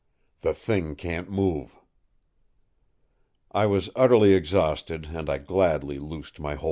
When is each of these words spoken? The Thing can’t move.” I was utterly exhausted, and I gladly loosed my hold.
The 0.39 0.55
Thing 0.55 0.95
can’t 0.95 1.29
move.” 1.29 1.77
I 3.51 3.67
was 3.67 3.91
utterly 3.95 4.33
exhausted, 4.33 5.09
and 5.13 5.29
I 5.29 5.37
gladly 5.37 5.99
loosed 5.99 6.39
my 6.39 6.55
hold. 6.55 6.59